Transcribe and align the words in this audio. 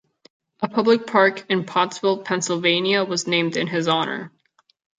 A 0.63 0.67
public 0.67 1.05
park 1.05 1.45
in 1.47 1.63
Pottsville, 1.63 2.23
Pennsylvania 2.23 3.03
was 3.03 3.27
named 3.27 3.55
in 3.55 3.67
his 3.67 3.87
honor. 3.87 4.31